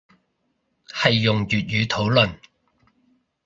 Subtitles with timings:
[0.87, 2.39] 係用粵語討論